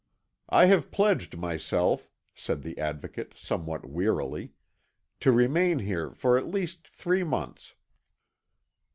"I 0.49 0.65
have 0.65 0.89
pledged 0.89 1.37
myself," 1.37 2.09
said 2.33 2.63
the 2.63 2.79
Advocate 2.79 3.33
somewhat 3.37 3.85
wearily, 3.87 4.53
"to 5.19 5.31
remain 5.31 5.77
here 5.77 6.09
for 6.09 6.39
at 6.39 6.47
least 6.47 6.87
three 6.87 7.23
months." 7.23 7.75